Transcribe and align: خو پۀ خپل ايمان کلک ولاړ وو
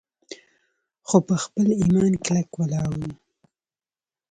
خو 1.07 1.17
پۀ 1.25 1.35
خپل 1.43 1.67
ايمان 1.81 2.13
کلک 2.25 2.49
ولاړ 2.59 2.89
وو 2.99 3.09